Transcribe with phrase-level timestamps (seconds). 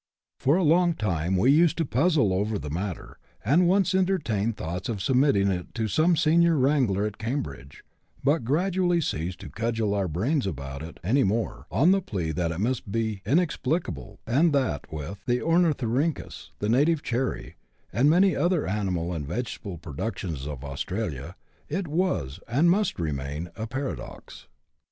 [0.39, 4.89] For a long time we used to puzzle over the matter, and once entertained thoughts
[4.89, 7.83] of submitting it to some senior wrangler at Cambridge;
[8.23, 12.49] but gradually ceased to cudgel our brains about it any more, on the plea that
[12.51, 17.53] it must be inexplicable, and that, with the ornithorhynchus, the native cherry,
[17.93, 21.35] and many other animal and vegetable productions of Australia,
[21.69, 24.47] it was, and must remain, a paradox.